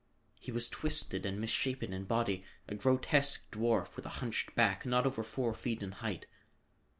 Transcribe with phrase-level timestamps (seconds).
[0.39, 5.05] He was twisted and misshapen in body, a grotesque dwarf with a hunched back, not
[5.05, 6.25] over four feet in height.